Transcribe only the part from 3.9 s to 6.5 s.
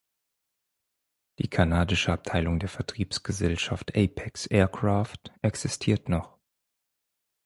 Apex Aircraft existiert noch.